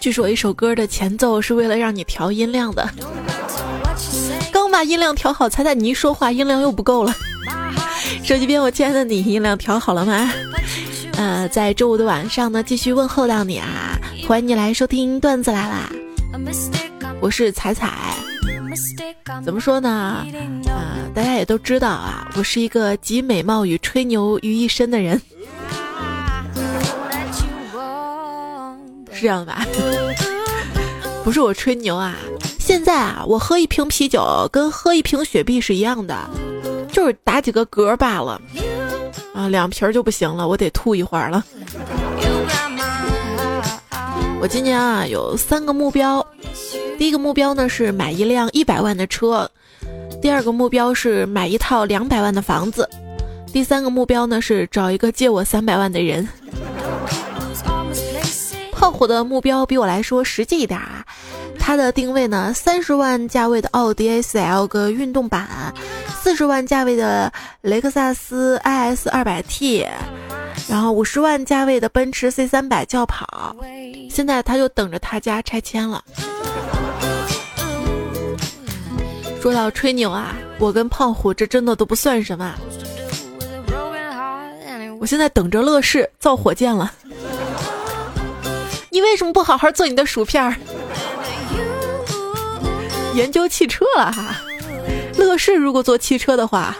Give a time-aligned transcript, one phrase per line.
[0.00, 2.88] 据说一首歌的前奏是为了让你调音量的，
[4.50, 7.14] 刚把音量调好，猜猜你一说话音量又不够了。
[8.24, 10.32] 手机边我亲爱的你，音量调好了吗？
[11.12, 13.96] 呃，在周五的晚上呢，继续问候到你啊，
[14.30, 15.90] 欢迎你来收听段子来啦，
[17.20, 18.14] 我是彩彩。
[19.44, 20.24] 怎么说呢？
[20.68, 25.20] 啊，大家也都知道啊，我是一个集美貌与吹牛于一身的人。
[29.10, 29.66] 是这样的吧？
[31.24, 32.14] 不是我吹牛啊！
[32.60, 36.16] 现在啊，我喝一瓶啤酒跟喝一瓶雪碧是一样的，
[36.92, 38.40] 就是打几个嗝罢了。
[39.34, 41.44] 啊，两瓶就不行了，我得吐一会儿了。
[44.40, 46.26] 我今年啊有三个目标，
[46.98, 49.48] 第一个目标呢是买一辆一百万的车，
[50.22, 52.88] 第二个目标是买一套两百万的房子，
[53.52, 56.26] 第三个目标呢是找一个借我三百万的人。
[58.72, 61.04] 胖虎的目标比我来说实际一点啊，
[61.58, 65.46] 他的定位呢，三十万价位的奥迪 A4L 个运动版，
[66.22, 69.86] 四十万价位的雷克萨斯 IS 二百 T，
[70.68, 73.56] 然后五十万价位的奔驰 C 三百轿跑，
[74.10, 76.02] 现在他就等着他家拆迁了。
[79.40, 82.54] 说到吹牛啊，我跟胖虎这真的都不算什么，
[85.00, 86.92] 我现在等着乐视造火箭了。
[88.90, 90.54] 你为什么不好好做你的薯片儿？
[93.14, 94.36] 研究汽车了哈，
[95.16, 96.76] 乐视如果做汽车的话，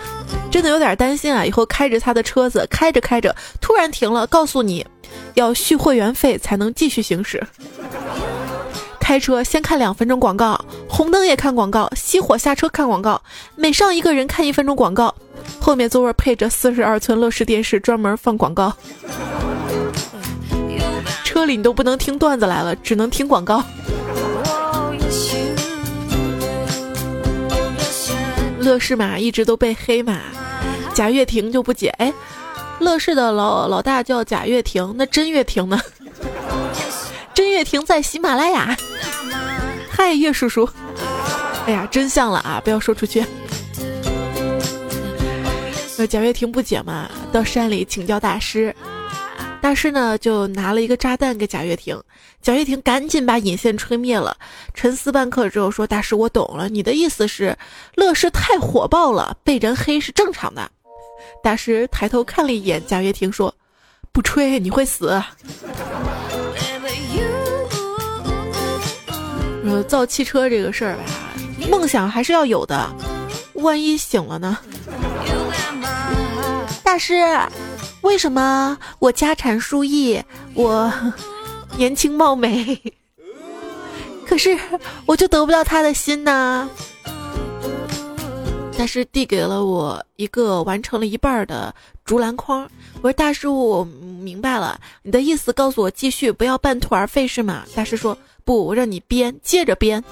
[0.50, 1.44] 真的有点担心啊！
[1.44, 4.84] 以后开着他的车子，开着开着突然停了，告诉你
[5.34, 7.46] 要续会员费才能继续行驶。
[8.98, 13.20] 开车先看两分钟广告，红灯也看广告，熄火下车看广告，
[13.56, 15.14] 每上一个人看一分钟广告，
[15.60, 18.72] 后面座位配着四十二寸乐视电视，专门放广告。
[21.24, 23.62] 车里你都不能听段子来了，只能听广告。
[28.60, 30.20] 乐视嘛，一直都被黑嘛。
[30.94, 32.12] 贾跃亭就不解，哎，
[32.78, 35.80] 乐视的老老大叫贾跃亭，那真跃亭呢？
[37.32, 38.76] 真跃亭在喜马拉雅。
[39.90, 40.68] 嗨，岳叔叔。
[41.66, 42.60] 哎呀，真相了啊！
[42.62, 43.24] 不要说出去。
[45.96, 48.74] 那贾跃亭不解嘛，到山里请教大师。
[49.60, 52.00] 大师呢，就拿了一个炸弹给贾跃亭，
[52.40, 54.36] 贾跃亭赶紧把引线吹灭了。
[54.74, 57.56] 沉思半刻之后说：“大师，我懂了，你的意思是，
[57.94, 60.70] 乐视太火爆了，被人黑是正常的。”
[61.42, 63.54] 大师抬头看了一眼贾跃亭，说
[64.10, 65.22] ：“不吹你会死。”
[69.62, 71.02] 呃，造汽车这个事儿吧，
[71.70, 72.90] 梦想还是要有的，
[73.54, 74.58] 万一醒了呢？
[76.82, 77.14] 大师。
[78.02, 80.22] 为什么我家产数亿，
[80.54, 80.90] 我
[81.76, 82.80] 年轻貌美，
[84.26, 84.58] 可是
[85.06, 86.68] 我就得不到他的心呢？
[88.76, 91.74] 大师递给了我一个完成了一半的
[92.04, 92.62] 竹篮筐，
[93.02, 100.02] 我说：“大师，我明白了，你的意思告诉我继续，不要半途而废是吗？”大师说：“不，我让你编，接着编。”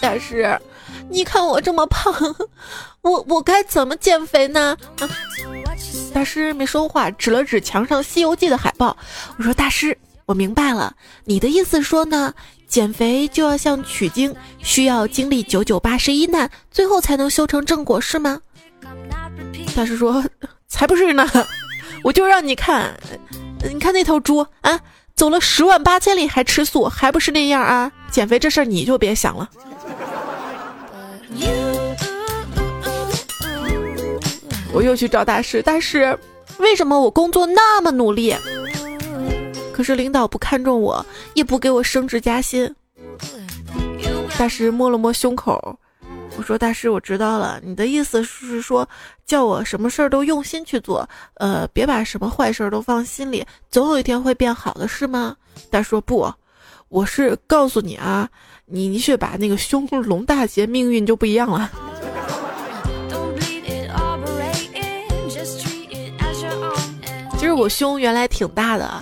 [0.00, 0.56] 大师。
[1.12, 2.12] 你看我这么胖，
[3.02, 4.74] 我我该怎么减肥呢？
[6.14, 8.96] 大师没说话，指了指墙上《西游记》的海报。
[9.36, 12.32] 我说：“大师，我明白了，你的意思说呢，
[12.66, 18.40] 减肥就要像取经，需要经历九九八十一难，最后才能修成正果，是吗？”
[19.76, 20.24] 大师说
[20.66, 21.28] ：“才不是呢，
[22.02, 22.98] 我就让你看，
[23.70, 24.80] 你看那头猪啊，
[25.14, 27.92] 走了十万八千里还吃素，还不是那样啊？
[28.10, 29.46] 减肥这事儿你就别想了。”
[34.74, 36.18] 我又去找大师，大师，
[36.58, 38.34] 为什么我工作那么努力，
[39.72, 41.04] 可是领导不看重我，
[41.34, 42.74] 也不给我升职加薪？
[44.38, 45.78] 大师摸了摸胸口，
[46.36, 48.88] 我说：“大师，我知道了，你的意思是说，
[49.26, 55.36] 叫我什么事儿都用心去做，呃，别把什么坏事儿都放心里，总有一天会变好的，是吗？”
[55.70, 56.32] 大师说：“不，
[56.88, 58.28] 我是告诉你啊，
[58.64, 61.70] 你你去把那个胸 隆大些，命运就不一样了。”
[67.52, 69.00] 我胸原来挺大的，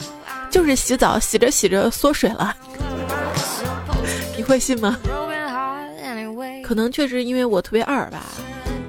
[0.50, 2.56] 就是洗澡洗着洗着缩水了。
[4.36, 4.98] 你会信吗？
[6.64, 8.22] 可能确实因为我特别二吧，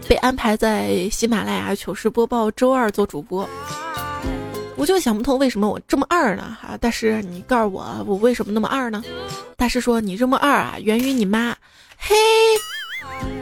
[0.07, 3.47] 被安排在喜马拉雅糗事播报周二做主播。
[4.75, 6.57] 我就想不通为什么我这么二呢？
[6.61, 9.03] 哈，大师，你告诉我，我为什么那么二呢？
[9.57, 11.55] 大师说你这么二啊，源于你妈。
[11.97, 12.15] 嘿，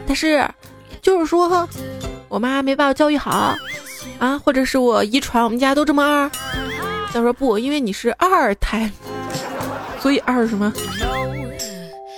[0.08, 0.46] 大师，
[1.02, 1.68] 就是说
[2.28, 3.56] 我妈没把我教育好
[4.18, 6.30] 啊，或者是我遗传，我们家都这么二。
[7.12, 8.92] 他说不，因为你是二胎，
[10.00, 10.72] 所以二什么？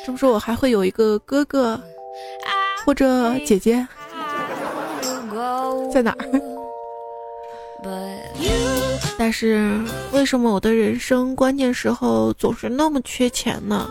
[0.06, 1.80] 这么说，我还会有一个哥哥
[2.86, 3.88] 或者姐姐
[5.94, 6.42] 在哪儿？
[9.18, 9.80] 但是
[10.12, 13.90] 为什么我的人生关键时候总是那么缺钱呢？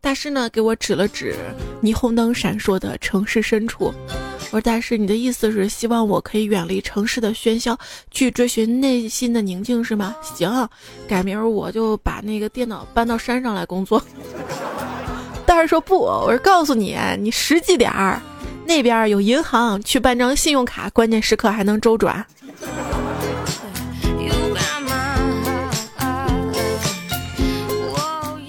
[0.00, 1.34] 大师呢给我指了指
[1.82, 3.92] 霓虹灯闪烁的城市深处，
[4.50, 7.78] 我说大师，你的意思是希望我可以远离城市的喧嚣，
[8.10, 10.16] 去追寻内心的宁静是吗？
[10.22, 10.66] 行，
[11.06, 14.02] 改明儿我就把那个电脑搬到山上来工作。
[15.44, 18.22] 大师说不，我是告诉你，你实际点儿，
[18.64, 22.24] 那边有银行，去办张信用卡，关键时刻还能周转。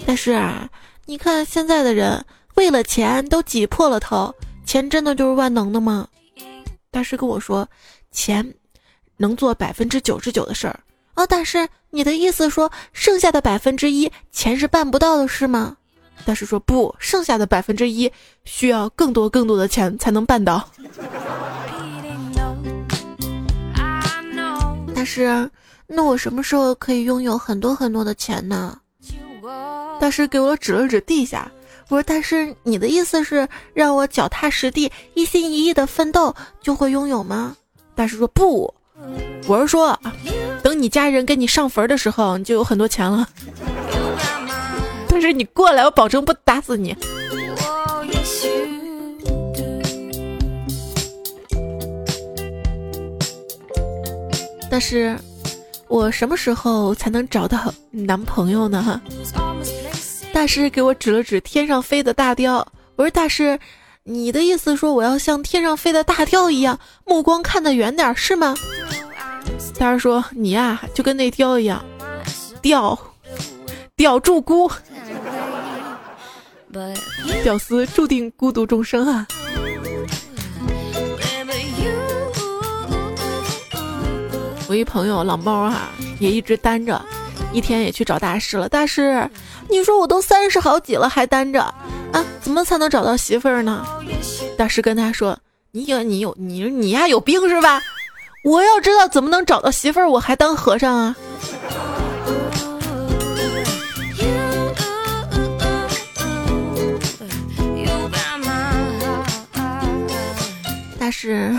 [0.05, 0.67] 但是啊，
[1.05, 2.25] 你看现在的人
[2.55, 4.33] 为了钱都挤破了头，
[4.69, 6.07] 钱真的就是万能的吗？
[6.91, 7.67] 大师跟我说，
[8.11, 8.53] 钱
[9.17, 10.79] 能做百分之九十九的事儿
[11.15, 11.25] 啊。
[11.25, 15.75] 大师，你的意思说剩下的百分之一钱是办不到的，事吗？
[16.23, 18.11] 大师说不，剩下的百分之一
[18.45, 20.69] 需要更多更多的钱才能办到。
[24.93, 25.49] 大师，
[25.87, 28.79] 那我什么时候可以拥有很多很多的钱呢？
[29.99, 31.51] 大师给我指了指地下，
[31.89, 37.57] 不是，但是，你的意思是让我脚踏实地、一心一意的奋斗就会拥有吗？”
[37.95, 38.71] 大师说：“不，
[39.47, 39.99] 我是说，
[40.61, 43.27] 等你家人给你上坟的时候，你就有很多钱了。
[45.07, 46.95] 但是你过来，我保证不打死你。”
[54.69, 55.17] 但是，
[55.87, 59.01] 我什么时候才能找到男朋友呢？
[60.31, 62.65] 大师给我指了指天上飞的大雕，
[62.95, 63.59] 我说：“大师，
[64.03, 68.55] 你的意思说我要像天上飞的大雕一样，目光看得远点是吗？”
[69.77, 71.83] 大师说：“你呀，就跟那雕一样，
[72.61, 72.97] 吊，
[73.95, 74.71] 吊住孤，
[77.43, 79.27] 屌丝注定孤独终生啊。”
[84.67, 85.89] 我一朋友老猫哈，
[86.19, 87.03] 也一直单着，
[87.51, 88.69] 一天也去找大师了。
[88.69, 89.27] 大师，
[89.69, 91.61] 你说我都三十好几了还单着
[92.11, 92.25] 啊？
[92.41, 93.85] 怎么才能找到媳妇儿呢？
[94.57, 95.37] 大师跟他说
[95.71, 97.81] ：“你有你有你你呀有病是吧？
[98.43, 101.15] 我要知道怎么能找到媳妇儿，我还当和尚啊？”
[110.99, 111.55] 大师。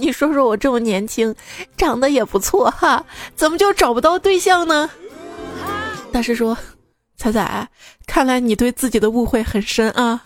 [0.00, 1.34] 你说说我这么年轻，
[1.76, 4.88] 长得也不错哈，怎么就找不到对象呢？
[6.12, 6.56] 大师说
[7.18, 7.68] ：“彩彩，
[8.06, 10.22] 看来你对自己的误会很深啊。”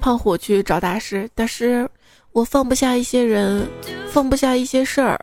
[0.00, 1.86] 胖虎去找大师，大师，
[2.32, 3.68] 我放不下一些人，
[4.10, 5.20] 放不下一些事儿。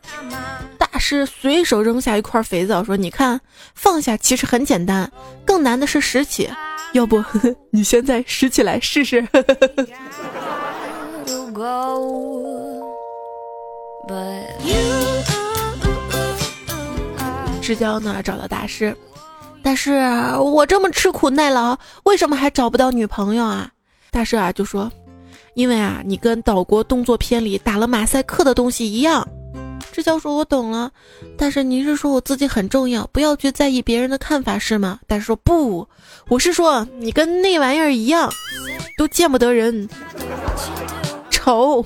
[0.78, 3.40] 大师随手扔下一块肥皂，说：“你看，
[3.74, 5.10] 放下其实很简单，
[5.44, 6.48] 更难的是拾起。”
[6.94, 7.22] 要不
[7.70, 9.26] 你现在拾起来试试？
[17.60, 18.96] 志交呢找到大师，
[19.62, 19.92] 大师，
[20.38, 23.68] 我这么吃苦耐劳，为什么还找不到女朋友啊？
[24.12, 24.90] 大师啊就说，
[25.54, 29.26] 因为啊你跟岛国动作片里打了马赛克的东西一样。
[29.92, 30.90] 支教说：“我懂了，
[31.38, 35.88] 但是您是说我自己很重要，不要去在意别人的看法是吗？”但是说不，
[36.28, 38.30] 我是说你跟那玩意儿一样，
[38.98, 39.88] 都见不得人，
[41.30, 41.84] 丑。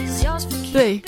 [0.72, 1.00] 对，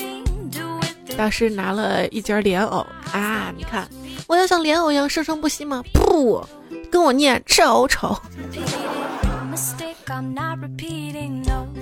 [1.18, 3.88] 大师拿了一截莲藕啊，你看，
[4.28, 5.82] 我要像莲藕一样生生不息吗？
[5.92, 6.46] 不，
[6.92, 8.16] 跟我念赤藕丑。
[10.04, 10.32] 刚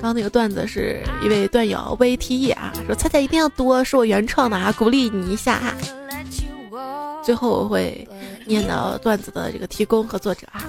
[0.00, 5.74] 刚那个段子是一位段友 vte 啊，说菜菜一定要多，是我原创的啊，鼓励你一下哈。
[7.22, 8.08] 最后我会
[8.46, 10.64] 念到段子的这个提供和作者啊。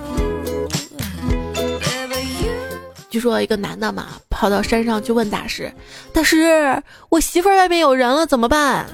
[3.17, 5.73] 据说一个男的嘛，跑到山上去问大师
[6.13, 8.85] ：“大师，我媳妇儿外面有人了，怎么办？”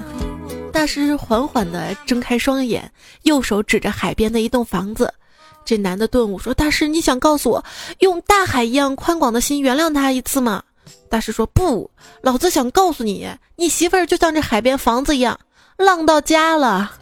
[0.72, 2.90] 大师缓缓地睁开双眼，
[3.24, 5.14] 右手指着海边的一栋房子。
[5.66, 7.66] 这男的顿悟说：“大师，你想告诉我，
[8.00, 10.64] 用大海一样宽广的心原谅他一次吗？”
[11.12, 15.38] 大师说：“不，老子想告诉你，你媳妇儿就像这海边房子一样，
[15.76, 16.94] 浪到家了。”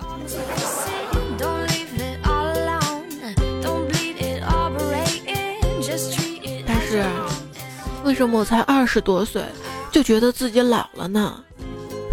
[8.11, 9.41] 为什么我才二十多岁
[9.89, 11.41] 就觉得自己老了呢？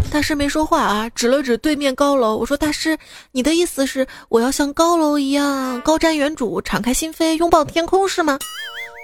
[0.09, 2.37] 大师没说话啊，指了指对面高楼。
[2.37, 2.97] 我说：“大师，
[3.33, 8.39] 你的意思是我要像高楼一样高瞻远瞩、敞开心扉、拥抱天空，是吗？”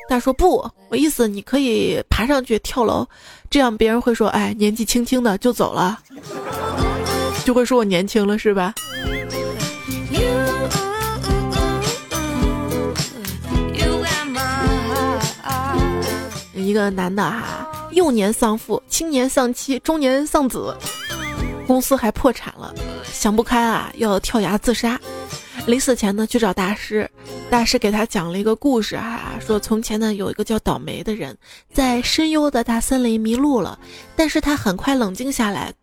[0.07, 3.05] 大师说：“不，我意思你可以爬上去跳楼，
[3.49, 5.99] 这样别人会说，哎，年纪轻轻的就走了，
[7.43, 8.73] 就会说我年轻了，是吧？”
[16.75, 17.71] 个男的哈。
[17.91, 20.75] 幼年丧父，青年丧妻，中年丧子，
[21.65, 22.73] 公司还破产了，
[23.05, 24.99] 想不开啊，要跳崖自杀。
[25.65, 27.09] 临死前呢，去找大师，
[27.49, 31.35] 大师给他讲了一个故事啊，说从前呢，有一个叫倒霉的人，
[31.73, 33.79] 在深幽的大森林迷路了，
[34.15, 35.73] 但是他很快冷静下来，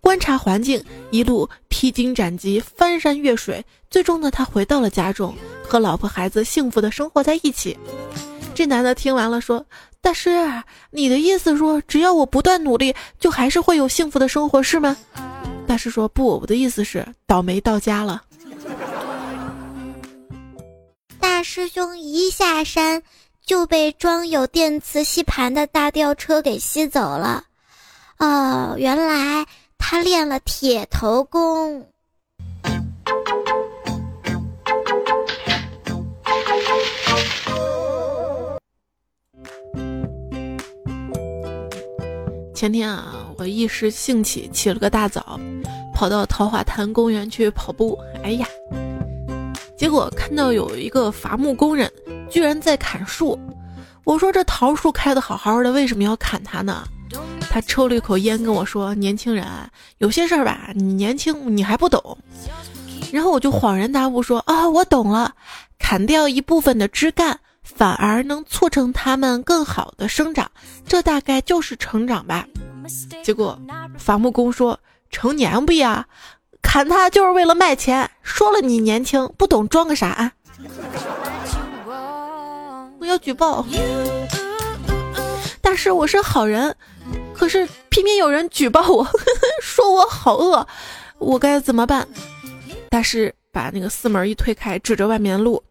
[0.00, 5.34] 观察环境，一路披荆斩棘，翻山越水，最终呢，他回到了家中，
[5.66, 7.76] 和老婆孩子幸福的生活在一起。
[8.54, 9.64] 这男的听完了说。
[10.02, 10.30] 大师，
[10.90, 14.96] 你的意思说，只要我不断努力，就还是会有幸福的生活，是吗？
[15.64, 18.20] 大师说不，我的意思是倒霉到家了。
[21.20, 23.00] 大师兄一下山
[23.46, 27.44] 就被装有电磁吸盘的大吊车给吸走了。
[28.18, 29.46] 哦，原来
[29.78, 31.86] 他练了铁头功。
[42.62, 45.36] 前天啊，我一时兴起起了个大早，
[45.92, 47.98] 跑到桃花潭公园去跑步。
[48.22, 48.46] 哎呀，
[49.76, 51.92] 结果看到有一个伐木工人
[52.30, 53.36] 居然在砍树。
[54.04, 56.84] 我说这桃树开的好好的，为什么要砍它呢？
[57.50, 59.44] 他抽了一口烟跟我说：“年轻人，
[59.98, 62.16] 有些事儿吧，你年轻你还不懂。”
[63.10, 65.34] 然后我就恍然大悟说：“啊，我懂了，
[65.80, 67.40] 砍掉一部分的枝干。”
[67.74, 70.50] 反而能促成他们更好的生长，
[70.86, 72.46] 这大概就是成长吧。
[73.22, 73.58] 结果
[73.98, 74.78] 伐木工说
[75.10, 76.06] ：“成年不呀？
[76.60, 78.08] 砍他就是为了卖钱。
[78.22, 80.08] 说了你年轻不懂，装个啥？
[80.08, 80.32] 啊？
[82.98, 83.66] 我要举报。
[85.60, 86.74] 大师，我是好人，
[87.34, 89.06] 可是偏偏有人举报我，
[89.62, 90.66] 说我好饿，
[91.18, 92.06] 我该怎么办？
[92.90, 95.62] 大师把那个四门一推开，指着外面的路。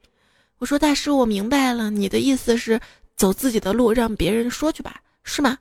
[0.61, 2.79] 我说大师，我明白了，你的意思是
[3.17, 5.57] 走自己的路，让别人说去吧，是吗？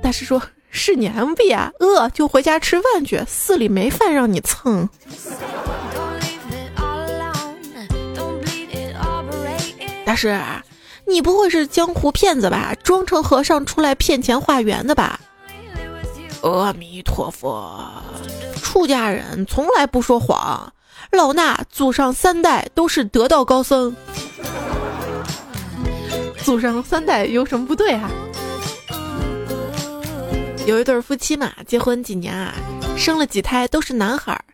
[0.00, 4.88] 大师说：“是你 MB 啊，饿就回家吃饭去，寺里没饭让你蹭。”
[10.06, 10.40] 大师，
[11.08, 12.72] 你不会是江湖骗子吧？
[12.84, 15.18] 装成和尚出来骗钱化缘的吧？
[16.42, 17.76] 阿弥陀佛，
[18.62, 20.72] 出家人从来不说谎。
[21.12, 23.94] 老衲祖上三代都是得道高僧，
[26.44, 28.10] 祖上三代有什么不对啊？
[30.66, 32.52] 有一对夫妻嘛，结婚几年啊，
[32.96, 34.44] 生了几胎都是男孩儿。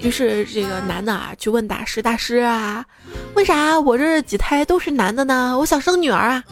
[0.00, 2.84] 于是这个男的啊，去问大师：“大师啊，
[3.34, 5.56] 为啥我这几胎都是男的呢？
[5.56, 6.42] 我想生女儿啊！”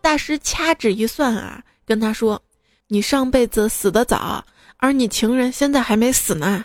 [0.00, 2.40] 大师掐指一算啊，跟他说
[2.88, 4.42] ：“你上辈子死的早，
[4.78, 6.64] 而你情人现在还没死呢。”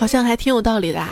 [0.00, 0.98] 好像还挺有道理的。
[0.98, 1.10] 啊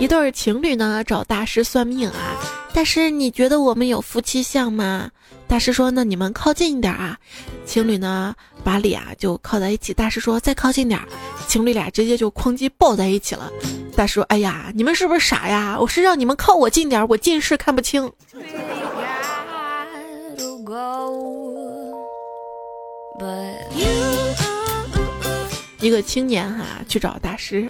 [0.00, 2.34] 一对情侣呢找大师算命啊，
[2.74, 5.08] 大师你觉得我们有夫妻相吗？
[5.46, 7.16] 大师说那你们靠近一点啊。
[7.64, 11.00] 情侣呢把脸啊就靠在一起，大师说再靠近点，
[11.46, 13.48] 情侣俩直接就哐叽抱在一起了。
[13.94, 15.78] 大师说哎呀你们是不是傻呀？
[15.80, 18.10] 我是让你们靠我近点，我近视看不清。
[25.84, 27.68] 一个青年哈去找大师，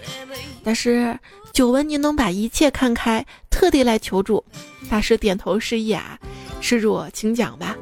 [0.63, 1.19] 大师，
[1.51, 4.41] 久闻您能把一切看开，特地来求助。
[4.89, 6.17] 大师点头示意啊，
[6.61, 7.75] 施主请讲吧。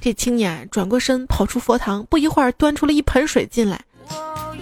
[0.00, 3.78] 这青年转过身跑出佛堂，不一会儿端出了一盆水进来。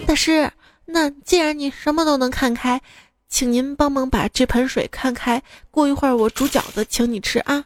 [0.05, 0.51] 大师，
[0.83, 2.81] 那既然你什么都能看开，
[3.29, 5.41] 请您帮忙把这盆水看开。
[5.71, 7.63] 过一会儿我煮饺子请你吃啊。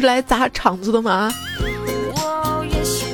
[0.00, 1.32] 是来砸场子的吗？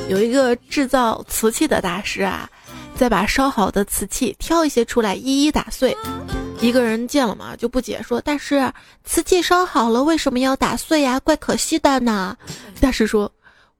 [0.09, 2.49] 有一个制造瓷器的大师啊，
[2.95, 5.95] 再把烧好的瓷器挑一些出来，一一打碎。
[6.61, 8.71] 一个人见了嘛，就不解说：“大师，
[9.03, 11.19] 瓷器烧好了，为什么要打碎呀？
[11.19, 12.37] 怪可惜的呢。”
[12.79, 13.31] 大师说。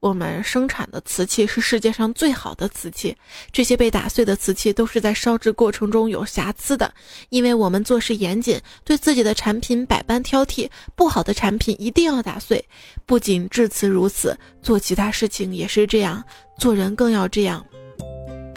[0.04, 3.16] 我们生产的瓷器是世界上最好的瓷器，
[3.50, 6.92] 这些被打碎的瓷器都是在烧制过程中有瑕疵的，
[7.30, 12.62] 因为我们做事严谨，对自己的产品百般挑剔，不好的产品一定要打碎。
[13.06, 16.22] 不仅至此如此，做其他事情也是这样，
[16.58, 17.64] 做人更要这样。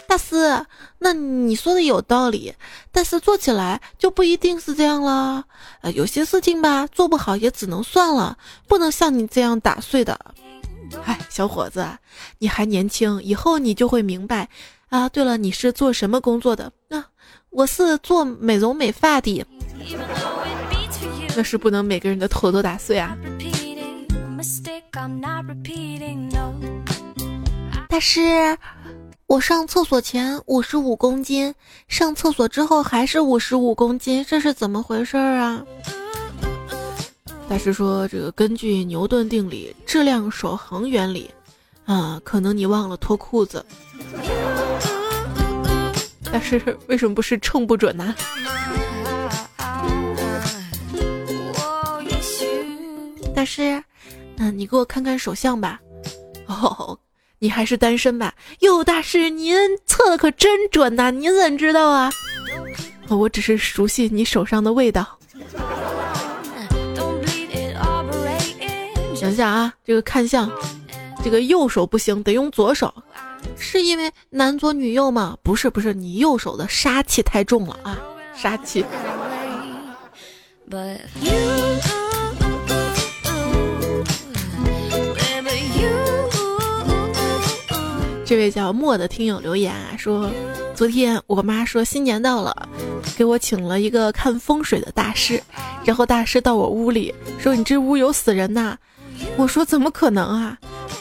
[0.06, 0.66] 大师，
[1.00, 2.54] 那你说的有道理，
[2.92, 5.46] 但是做起来就不一定是这样了。
[5.80, 8.38] 呃，有些事情吧，做不好也只能算了，
[8.68, 10.20] 不能像你这样打碎的。
[11.06, 11.86] 哎，小伙子，
[12.40, 14.50] 你还年轻，以后你就会明白。
[14.90, 16.72] 啊，对了，你是做什么工作的？
[16.90, 17.06] 啊，
[17.50, 19.46] 我是做美容美发的。
[21.36, 23.18] 那是不能每个人的头都打碎啊。
[27.90, 28.58] 大师。
[29.28, 31.54] 我上厕所前五十五公斤，
[31.90, 35.66] 上厕所之后还是五十五公斤，这是怎么回事儿啊？
[37.50, 41.30] 大师说，这个根据牛顿定理，质量守恒原理，
[41.86, 43.66] 啊，可能你忘了脱裤子。
[46.32, 48.14] 但是为什么不是秤不准呢？
[53.34, 53.82] 大师，
[54.36, 55.80] 那你给我看看手相吧。
[56.48, 56.98] 哦。
[57.40, 58.34] 你还是单身吧？
[58.62, 61.12] 哟，大师，您测的可真准呐！
[61.12, 62.12] 您怎知道啊？
[63.10, 65.20] 我只是熟悉你手上的味道。
[69.20, 70.48] 想想啊，这个看相，
[71.24, 72.94] 这个右手不行，得用左手，
[73.58, 75.36] 是因为男左女右吗？
[75.42, 77.98] 不是，不是，你右手的杀气太重了啊，
[78.36, 78.86] 杀气。
[88.24, 90.30] 这位叫莫的听友留言啊，说
[90.76, 92.70] 昨天我妈说新年到了，
[93.18, 95.42] 给我请了一个看风水的大师，
[95.84, 98.78] 然后大师到我屋里说：“你这屋有死人呐！”
[99.38, 100.58] 我说：“怎么可能啊？”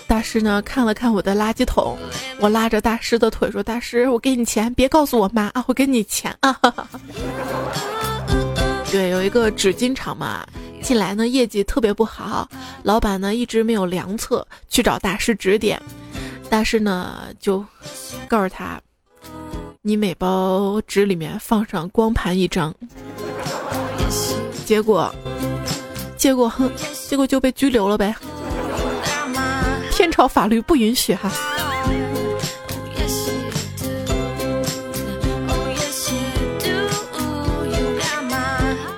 [0.07, 1.99] 大师呢看了看我的垃圾桶，
[2.39, 6.57] 我拉着大师的腿说：“大师，我给你钱，别告诉我妈啊，我给你钱啊。
[8.91, 10.47] ”对，有一个纸巾厂嘛，
[10.81, 12.49] 进来呢业绩特别不好，
[12.85, 15.81] 老板呢一直没有良策，去找大师指点。
[16.49, 17.65] 大师呢就
[18.29, 18.81] 告诉他
[19.83, 22.73] ：“你每包纸里面放上光盘一张。”
[24.65, 25.13] 结果，
[26.17, 26.71] 结果，哼，
[27.09, 28.15] 结果就被拘留了呗。
[29.91, 31.31] 天朝法律不允许哈。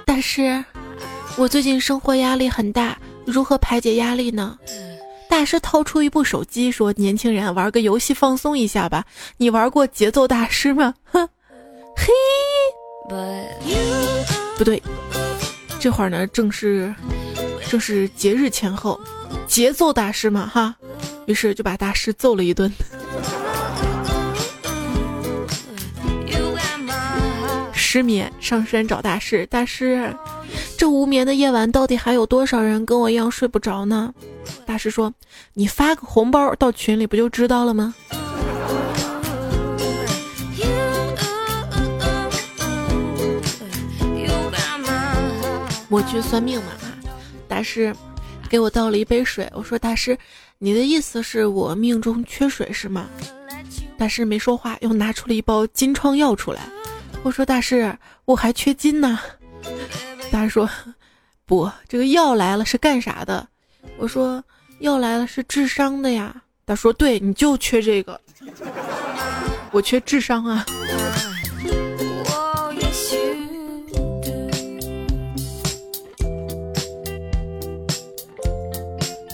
[0.05, 0.65] 大师，
[1.37, 4.59] 我最近生活压力很大，如何排解压力呢？
[5.29, 9.05] 大师掏出一部手机，说：“年轻人，玩个游戏放松一下吧。
[9.37, 11.29] 你玩过节奏大师吗？”哼，
[11.95, 12.07] 嘿，
[14.57, 14.83] 不对，
[15.81, 16.95] 这会儿呢正是
[17.69, 19.01] 正是节日前后，
[19.47, 20.75] 节奏大师嘛，哈。
[21.27, 22.73] 于是就把大师揍了一顿。
[27.73, 29.47] 失眠，上山找大师。
[29.47, 30.15] 大师，
[30.77, 34.13] 这无眠的夜晚，到底还有多少人跟我一样睡不着呢？
[34.67, 35.13] 大师说
[35.55, 37.95] ：“你发个红包到群里，不就知道了吗？”
[45.89, 46.73] 我去算命嘛，
[47.49, 47.95] 大师
[48.49, 49.51] 给我倒了一杯水。
[49.55, 50.17] 我说：“大师，
[50.59, 53.07] 你的意思是我命中缺水是吗？”
[53.97, 56.63] 大师没说话，又拿出了一包金疮药出来。
[57.23, 59.19] 我说：“大师，我还缺金呢。”
[60.31, 60.69] 大师说
[61.47, 63.49] ：“不，这个药来了是干啥的？”
[63.99, 64.43] 我说。
[64.81, 66.33] 药来了是治伤的呀，
[66.65, 68.21] 他说对，你就缺这个，
[69.73, 70.65] 我缺智商啊。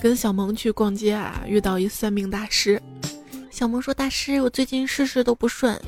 [0.04, 2.78] 跟小萌去逛街啊，遇到一算命大师。
[3.50, 5.80] 小萌说：“大师，我最近事事都不顺。”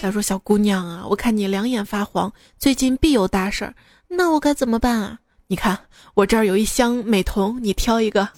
[0.00, 3.74] 他说：“小姑娘啊，我看你两眼发黄，最近必有大事儿，
[4.06, 5.18] 那我该怎么办啊？”
[5.48, 5.76] 你看，
[6.14, 8.28] 我这儿有一箱美瞳，你挑一个。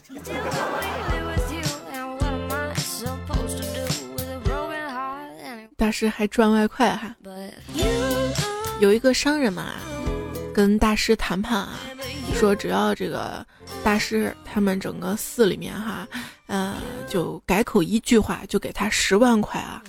[5.76, 7.14] 大师还赚外快哈。
[8.80, 9.66] 有一个商人嘛，
[10.54, 11.78] 跟大师谈判啊，
[12.34, 13.46] 说只要这个
[13.82, 16.06] 大师他们整个寺里面哈，
[16.46, 16.76] 呃，
[17.08, 19.82] 就改口一句话，就给他十万块啊。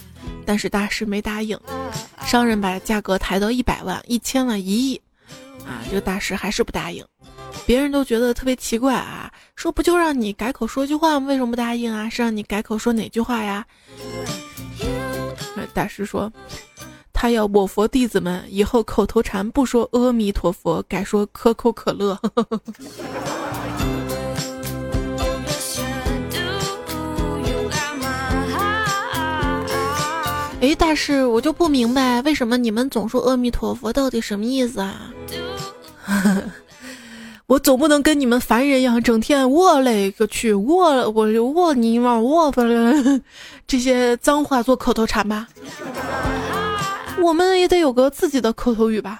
[0.45, 1.59] 但是大师没答应，
[2.25, 5.01] 商人把价格抬到一百万、一千万、一亿。
[5.65, 7.05] 啊，这个大师还是不答应，
[7.67, 11.27] 别人都觉得特别奇怪啊，说不就让你改口说句话吗？
[11.27, 12.09] 为什么不答应啊？
[12.09, 13.63] 是让你改口说哪句话呀？
[15.73, 16.31] 大师说，
[17.13, 22.19] 他要我佛弟子们以后口头禅不说阿弥陀佛，改说可口可乐。
[30.61, 35.11] 哎，大师，我就不明白，为什么你们总说阿弥陀佛，到底什么意思啊？
[37.47, 42.61] 我总不能跟你们凡人一样，整天我勒个去，我我我你妈我不
[43.65, 45.47] 这些脏话做口头禅吧？
[47.19, 49.19] 我们也得有个自己的口头语吧？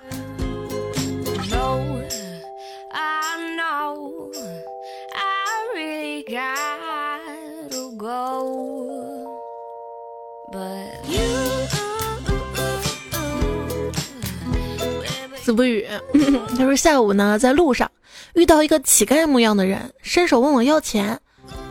[15.44, 15.86] 子不语，
[16.58, 17.90] 他说下午呢，在路上
[18.34, 21.20] 遇到一个乞丐模样的人，伸手问我要钱。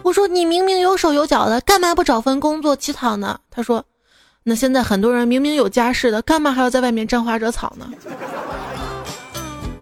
[0.03, 3.39] 我说你明明有手有脚的，干嘛不找份工作乞讨呢？
[3.51, 3.85] 他说，
[4.45, 7.91] 那现在很多人明明有家室的，干嘛还要在外面沾花惹草呢？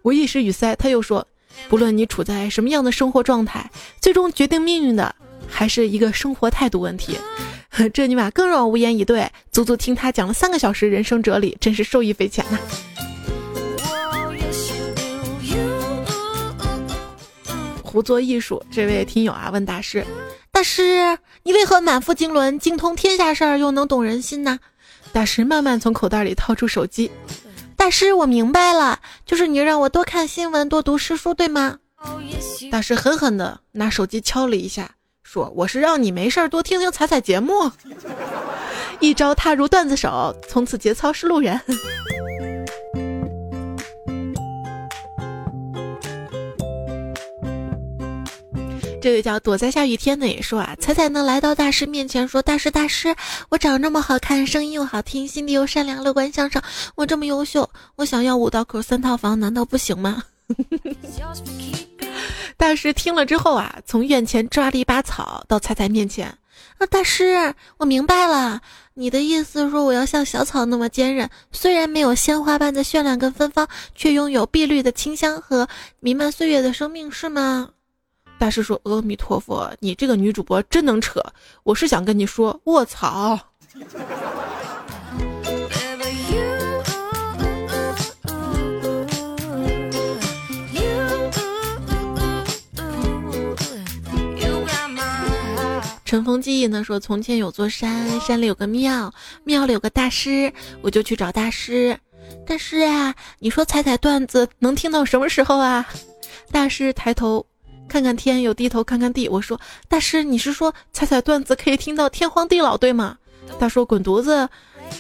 [0.03, 1.27] 我一时语塞，他又说，
[1.69, 3.71] 不论你处在什么样的生活状态，
[4.01, 5.15] 最终决定命运的
[5.49, 7.19] 还是一个生活态度问题。
[7.93, 12.59] 这尼玛更让我无言以对，足足听他讲了三个小时人生哲理，真是受益匪浅呐。
[17.99, 20.07] 胡作艺术，这位听友啊问大师
[20.53, 24.61] ：“大师，你为何满腹经纶，精通天下事儿，又能懂人心呢？”
[25.11, 27.11] 大师慢慢从口袋里掏出手机
[27.75, 31.79] ：“大师，我明白了，就是你让我多看新闻，多读诗书，对吗？”
[32.71, 34.93] 大师狠狠地拿手机敲了一下，
[35.25, 37.69] 说：“我是让你没事儿多听听彩彩节目。”
[39.01, 41.61] 一招踏入段子手，从此节操是路人。
[49.01, 53.15] 这位叫躲在下雨天的也说啊，彩彩呢来到大师面前说：“大师大师，
[53.49, 56.61] 我长这么好看，声音又好听，心地又善良，乐观向上，
[56.97, 60.23] 我这么优秀，我想要五道口三套房，难道不行吗？”
[62.57, 66.27] 大师听了之后啊，从院前抓了一把草到彩彩面前
[66.79, 68.61] 啊，大师，我明白了，
[68.95, 75.69] 你的意思说我要像小草那么坚韧，虽然没有鲜花般的绚烂跟芬芳，却拥有碧绿的清香和
[76.01, 77.69] 弥漫岁月的生命，是吗？
[78.39, 81.21] 大师说：“阿弥陀佛，你这个女主播真能扯！
[81.65, 83.39] 我是想跟你说，卧槽！”
[96.05, 99.13] 尘封记忆呢说：“从前有座山，山里有个庙，
[99.45, 101.99] 庙里有个大师，我就去找大师。
[102.47, 105.87] 大师啊，你说踩踩段子能听到什么时候啊？”
[106.53, 107.45] 大师抬头。
[107.89, 109.29] 看看天，又低头看看地。
[109.29, 113.17] 我说：“大师，你是说彩彩段子可以听到天荒地老，对吗？”
[113.59, 114.49] 他说：“滚犊子！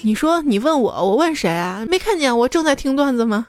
[0.02, 1.84] 你说你问我，我问谁啊？
[1.88, 3.46] 没看见我正在听段子吗？”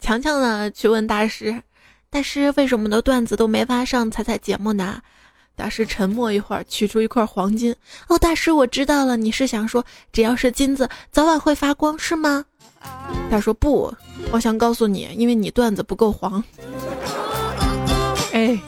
[0.00, 1.62] 强强呢去问大师
[2.10, 5.00] ：“大师，为什么的段子都没法上彩彩节目呢？”
[5.62, 7.72] 大师沉默一会儿，取出一块黄金。
[8.08, 12.44] 哦，大师，我知道了，你是想说，只要是金子，早晚会发光，是吗？
[13.30, 13.94] 他说不，
[14.32, 16.42] 我想告诉你，因为你段子不够黄。
[18.32, 18.58] 哎，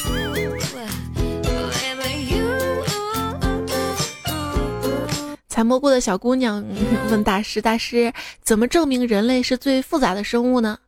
[5.49, 6.65] 采蘑菇的小姑娘
[7.11, 8.13] 问大师：“大师，
[8.45, 10.79] 怎么证明人类是最复杂的生物呢？”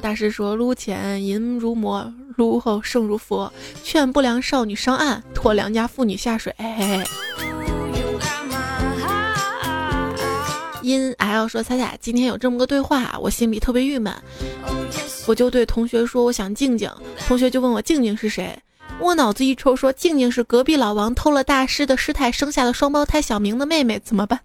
[0.00, 6.54] 大师说：“撸前淫如魔，撸后圣如佛，劝不良少女上岸，拖良家妇女下水。”
[10.82, 14.14] 因 L 说：“彩彩，今天有这么个对话，我心里特别郁闷，
[15.26, 16.90] 我就对同学说，我想静静。
[17.26, 18.58] 同学就问我静静是谁，
[19.00, 24.40] 我脑子一抽说，静静是隔壁老王偷了大师的师太生下的双胞胎小明的妹妹，怎么办？”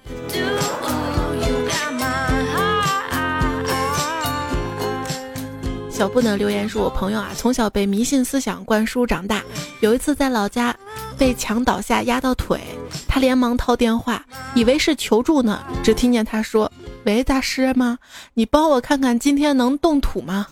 [6.04, 9.42] 小布呢留言说：“我朋友啊，从小被迷信思想灌输长大。
[9.80, 10.76] 有一次在老家
[11.18, 12.60] 被墙倒下压到腿，
[13.08, 15.64] 他连忙掏电话，以为是求助呢。
[15.82, 16.70] 只听见他说
[17.08, 18.00] ：‘喂，大师吗？
[18.34, 20.46] 你帮我看看今天能动土吗？’”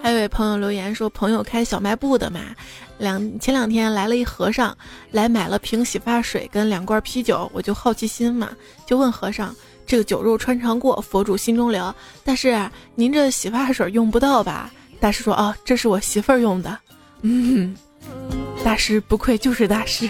[0.02, 2.40] 还有位朋友留言说：“朋友开小卖部的嘛。”
[2.98, 4.76] 两前两天来了一和尚，
[5.10, 8.50] 来买了瓶洗发水跟两罐啤酒，我就好奇心嘛，
[8.86, 9.54] 就问和尚
[9.84, 11.94] ：“这个酒肉穿肠过，佛主心中留。
[12.22, 16.78] 但是，您这洗发水用不到吧？”大师说：“哦，这是我媳妇儿用的。”
[17.22, 17.76] 嗯，
[18.64, 20.08] 大师不愧就是大师，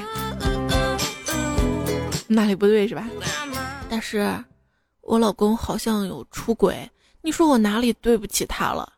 [2.27, 3.09] 哪里不对是吧？
[3.89, 4.29] 大师，
[5.01, 6.89] 我老公好像有出轨，
[7.23, 8.93] 你说我哪里对不起他了？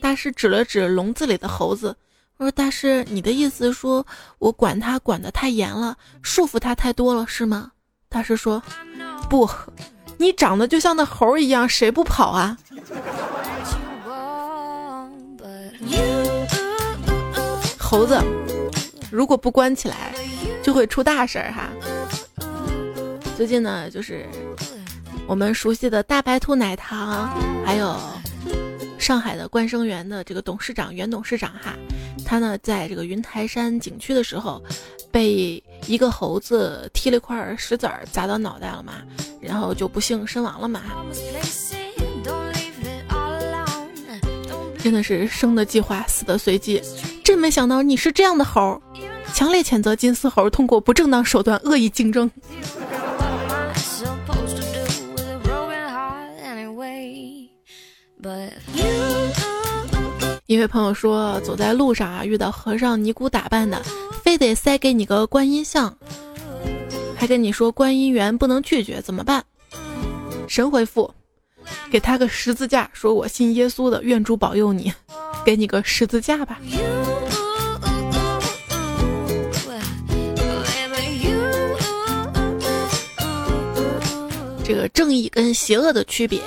[0.00, 1.96] 大师指了指笼子里的猴子。
[2.36, 4.04] 我说大师，你的意思说
[4.38, 7.70] 我管他管得太严了，束缚他太多了，是吗？
[8.08, 8.60] 大师说，
[9.30, 9.48] 不，
[10.18, 12.58] 你长得就像那猴一样，谁不跑啊？
[17.78, 18.20] 猴子，
[19.12, 20.12] 如果不关起来，
[20.60, 21.68] 就会出大事儿哈。
[23.36, 24.28] 最近呢，就是
[25.28, 27.30] 我们熟悉的大白兔奶糖，
[27.64, 27.96] 还有
[29.04, 31.74] 上海的冠生园的这个董事长原董事长哈，
[32.24, 34.64] 他呢在这个云台山景区的时候，
[35.12, 38.94] 被一个猴子踢了一块石子儿砸到脑袋了嘛，
[39.42, 40.80] 然后就不幸身亡了嘛。
[44.78, 46.80] 真的是生的计划，死的随机。
[47.22, 48.80] 真没想到你是这样的猴，
[49.34, 52.30] 强烈谴责金丝猴通过不正当手段恶意竞争。
[60.46, 63.82] 一位朋友说，走在路上啊，遇到和尚尼姑打扮的，
[64.22, 65.96] 非得塞给你个观音像，
[67.16, 69.42] 还跟你说观音缘不能拒绝，怎么办？
[70.46, 71.10] 神回复。
[71.90, 74.92] 给他个十字架，说我信耶稣的，愿主保佑你，
[75.46, 76.60] 给你个十字架吧。
[84.62, 86.38] 这个正义跟邪恶的区别，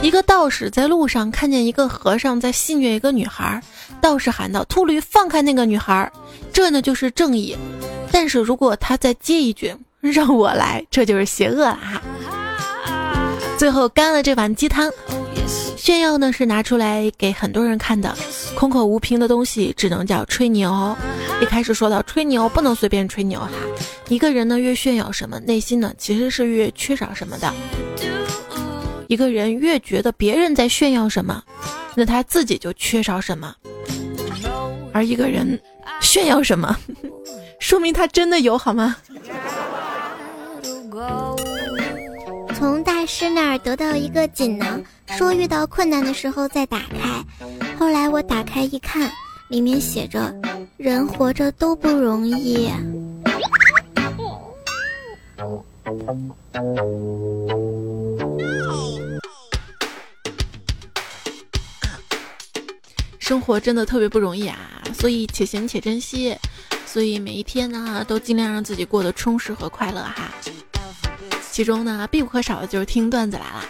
[0.00, 3.60] 一个道士在路上看见一个和尚在戏虐一个女孩，
[4.00, 6.10] 道士喊道：“秃驴，放开那个女孩！”
[6.52, 7.56] 这呢就是正义。
[8.12, 12.02] 但是如果他再接一句“让我来”，这就是邪恶了哈。
[13.58, 14.90] 最后干了这碗鸡汤，
[15.76, 18.16] 炫耀呢是拿出来给很多人看的，
[18.54, 20.96] 空口无凭的东西只能叫吹牛。
[21.42, 23.50] 一开始说到吹牛不能随便吹牛哈，
[24.08, 27.52] 一个人呢越炫耀什么，内心呢其实是越缺少什么的。
[29.08, 31.42] 一个人越觉得别人在炫耀什么，
[31.96, 33.54] 那他自己就缺少什么。
[34.92, 35.60] 而一个人
[36.00, 36.76] 炫耀什么，
[37.58, 38.96] 说明他真的有好吗？
[42.54, 44.82] 从大师那儿得到一个锦囊，
[45.16, 47.24] 说遇到困难的时候再打开。
[47.78, 49.10] 后来我打开一看，
[49.48, 50.34] 里面写着
[50.76, 52.68] ：“人活着都不容易。”
[63.28, 64.56] 生活真的特别不容易啊，
[64.94, 66.34] 所以且行且珍惜。
[66.86, 70.32] 所以每一天呢，都尽量让自己过得充实和快乐哈。
[71.52, 73.62] 其中呢，必不可少的就是听段子来了。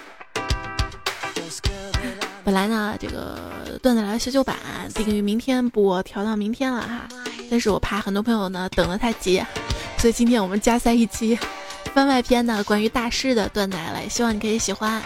[2.44, 4.56] 本来呢，这个段子来了修修版
[4.94, 7.08] 定于明天播，调到明天了哈。
[7.50, 9.44] 但是我怕很多朋友呢等得太急，
[9.98, 11.36] 所以今天我们加塞一期
[11.92, 15.02] 番外篇的关于大师的段子来了，希望你可以喜欢。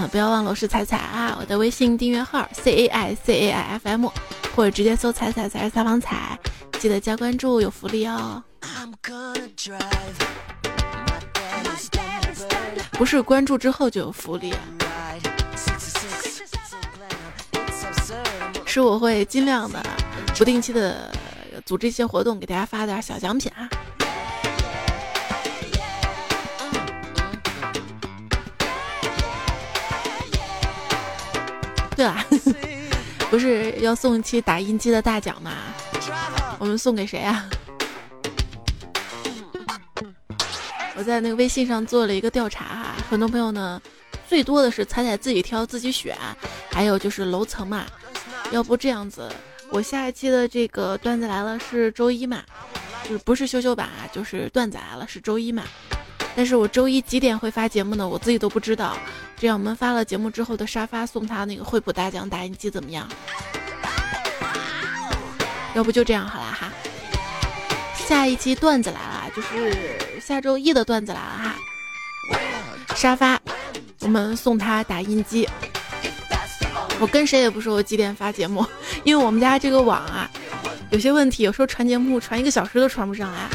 [0.00, 4.06] 嗯，不要忘了我是彩彩啊，我的微信订阅号 C A I C A I F M，
[4.56, 6.38] 或者直接搜彩彩才是采访彩，
[6.78, 8.42] 记得加关注，有福利哦。
[12.92, 14.54] 不是关注之后就有福利，
[18.64, 19.84] 是我会尽量的
[20.34, 21.12] 不定期的
[21.66, 23.68] 组织一些活动，给大家发点小奖品啊。
[32.00, 32.16] 对了，
[33.28, 35.52] 不是要送一期打印机的大奖吗？
[36.58, 37.44] 我们送给谁啊？
[40.96, 43.78] 我在那个微信上做了一个调查哈，很多朋友呢，
[44.26, 46.16] 最多的是彩彩自己挑自己选，
[46.70, 47.84] 还有就是楼层嘛。
[48.50, 49.30] 要不这样子，
[49.68, 52.42] 我下一期的这个段子来了是周一嘛，
[53.04, 55.64] 就是不是羞羞版啊，就是段子来了是周一嘛。
[56.34, 58.08] 但是我周一几点会发节目呢？
[58.08, 58.96] 我自己都不知道。
[59.40, 63.08] 这样我们发了节目之后的沙发送他那个惠普大奖打印机怎么样？
[65.74, 66.70] 要不就这样好了哈。
[67.94, 71.54] 下一期段子来了，就是下周一的段子来了哈。
[72.94, 73.40] 沙发，
[74.00, 75.48] 我们送他打印机。
[77.00, 78.62] 我跟谁也不说我几点发节目，
[79.04, 80.30] 因为我们家这个网啊
[80.90, 83.48] 有些问题，有时候传节目传一个小时都传不上来。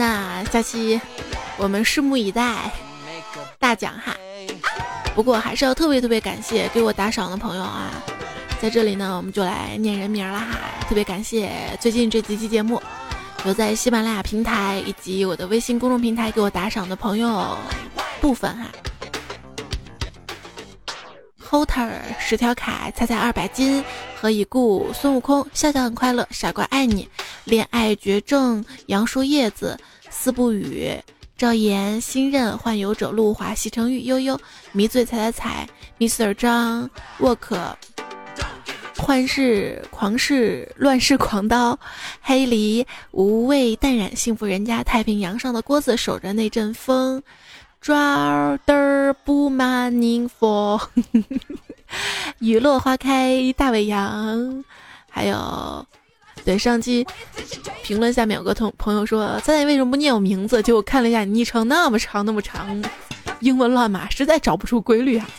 [0.00, 0.98] 那下期
[1.58, 2.72] 我们拭目以待，
[3.58, 4.16] 大奖哈。
[5.14, 7.90] 不过还是要特别特别感谢给我打赏的朋友啊。
[8.62, 10.58] 在这里呢，我们就来念人名了哈。
[10.88, 12.80] 特别感谢最近这几期节目，
[13.44, 17.58] 有在喜马拉雅平台以及我的微信公众平台给我打赏的朋友
[18.22, 18.68] 部分哈。
[21.50, 23.82] Hoter 十条卡，彩彩二百斤，
[24.14, 24.92] 何以故？
[24.92, 27.08] 孙悟空，笑笑很快乐，傻瓜爱你，
[27.42, 29.76] 恋爱绝症，杨树叶子，
[30.10, 30.96] 四不语，
[31.36, 34.38] 赵岩，新任幻游者，路华，西城玉，悠悠，
[34.70, 37.74] 迷醉踩踩踩，Mr 张，Work。
[38.96, 41.76] 幻世狂世乱世狂刀，
[42.20, 47.20] 黑梨无畏淡然幸福人家太平洋上的锅子守着那阵风，
[47.80, 50.78] 抓的不 morning for，
[52.38, 54.62] 雨落花开大尾羊，
[55.08, 55.86] 还有，
[56.44, 57.06] 对上期
[57.82, 60.62] 评论下面有个同朋友说，咱俩为什么不念我名字？
[60.62, 62.82] 结果看了一下你昵称那么长那么长，
[63.40, 65.26] 英文乱码，实在找不出规律啊。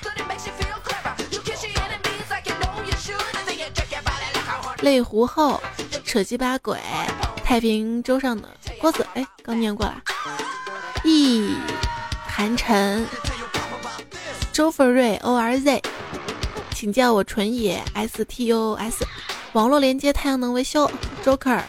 [4.81, 5.61] 泪湖后，
[6.03, 6.79] 扯鸡巴鬼，
[7.43, 8.49] 太平洲上的
[8.79, 10.01] 郭子，哎，刚念过了。
[11.03, 11.53] 易
[12.41, 13.05] 寒尘，
[14.51, 15.79] 周凤瑞 O R Z，
[16.73, 19.05] 请叫我纯野 S T O S，
[19.53, 20.89] 网络连接太阳能维修。
[21.23, 21.61] Joker，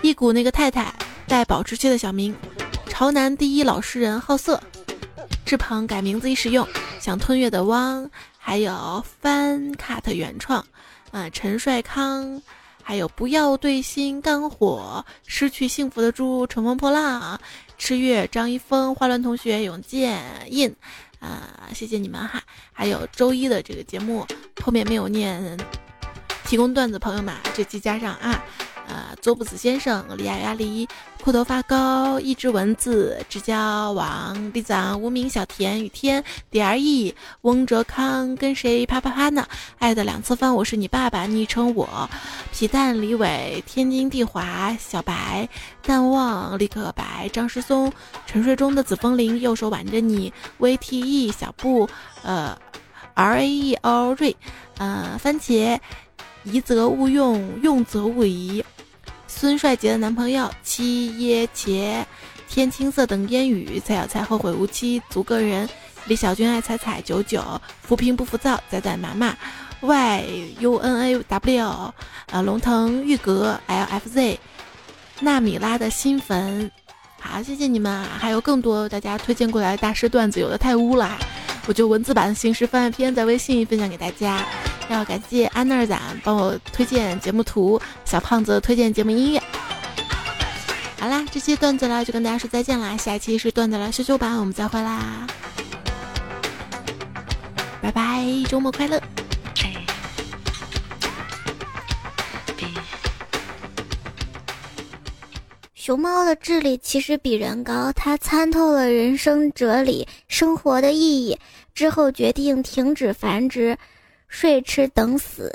[0.00, 0.90] 一股那个太太
[1.28, 2.34] 带保质期的小明，
[2.86, 4.58] 潮南第一老实人好色，
[5.44, 6.66] 志鹏改名字已使用，
[6.98, 10.64] 想吞月的汪，还有翻 cut 原创。
[11.10, 12.40] 啊，陈帅康，
[12.82, 17.38] 还有不要对心肝火，失去幸福的猪，乘风破浪，
[17.84, 20.72] 赤月，张一峰，花轮同学，永健，印，
[21.18, 22.40] 啊，谢谢你们哈。
[22.72, 24.24] 还有周一的这个节目
[24.62, 25.58] 后面没有念，
[26.44, 28.40] 提供段子朋友们这期加上啊。
[28.92, 30.86] 呃，佐布子先生，李亚亚黎，
[31.24, 39.48] 裤头发高，一只蚊子，直交往，李子，无名小田，雨天，D R E，翁哲康，跟谁啪啪啪呢？
[39.78, 42.10] 爱的两次方，我是你爸爸，昵称我，
[42.52, 45.48] 皮蛋李伟，天津地华，小白，
[45.82, 47.90] 淡忘，立刻白，张世松，
[48.26, 51.88] 沉睡中的紫风铃，右手挽着你，V T E，小布，
[52.22, 52.54] 呃
[53.14, 54.36] ，R A E O 瑞，
[54.76, 55.78] 呃，番茄，
[56.44, 58.62] 宜则勿用，用则勿疑。
[59.42, 62.04] 孙帅杰的男朋友七耶茄，
[62.48, 65.68] 天青色等烟雨，才有才后悔无期，足个人。
[66.04, 69.36] 李小军爱彩彩九九，扶贫不浮躁，仔仔麻麻
[69.80, 70.24] ，Y
[70.60, 71.92] U N A W，
[72.30, 74.38] 啊龙腾玉阁 L F Z，
[75.18, 76.70] 纳米拉的新粉，
[77.18, 78.10] 好谢谢你们啊！
[78.20, 81.18] 还有更多大家推荐过来的大师段子，有的太污了，
[81.66, 84.44] 我就文字版的形式翻篇在微信分享给大家。
[84.88, 89.42] 要感谢安娜仔帮我推荐节目图，小胖子推荐节目音乐。
[90.98, 95.26] 好啦，这期段子了就跟大家说再见啦，下一期是段子了修修版，我们再会啦，
[97.80, 99.00] 拜拜，周末快乐。
[105.84, 111.36] 熊猫的智力其实比人高，它参透了人生哲理、生活的意义
[111.74, 113.76] 之后，决定停止繁殖。
[114.28, 115.52] 睡吃等死。